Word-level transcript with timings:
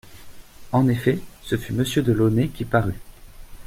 En 0.71 0.87
effet, 0.87 1.19
ce 1.43 1.57
fut 1.57 1.73
monsieur 1.73 2.01
de 2.01 2.11
Launay 2.11 2.47
qui 2.47 2.65
parut. 2.65 2.97